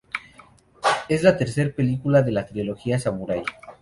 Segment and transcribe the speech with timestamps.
[1.09, 3.43] Es la tercer película de la trilogía "Samurai".